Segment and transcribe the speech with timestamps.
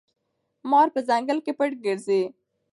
[0.69, 2.21] مار په ځنګل کې پټ ګرځي.